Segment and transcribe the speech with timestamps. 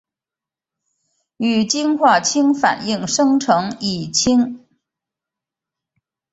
[1.37, 4.65] 与氰化氢反应生成乙腈。